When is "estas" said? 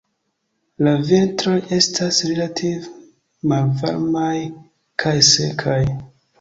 1.77-2.23